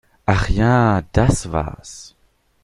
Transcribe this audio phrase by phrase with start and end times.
[0.25, 2.15] Ach ja, das war's!